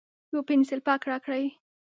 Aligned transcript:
یو 0.31 0.39
پینسیلپاک 0.47 1.01
راکړئ 1.09 1.45